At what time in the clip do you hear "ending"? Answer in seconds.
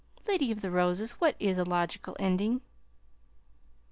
2.19-2.61